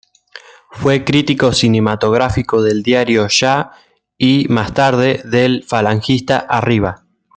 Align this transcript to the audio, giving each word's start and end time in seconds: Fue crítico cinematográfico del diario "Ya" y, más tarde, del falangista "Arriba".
Fue 0.71 1.03
crítico 1.05 1.53
cinematográfico 1.53 2.63
del 2.63 2.81
diario 2.81 3.27
"Ya" 3.27 3.69
y, 4.17 4.47
más 4.49 4.73
tarde, 4.73 5.21
del 5.25 5.63
falangista 5.63 6.39
"Arriba". 6.39 7.05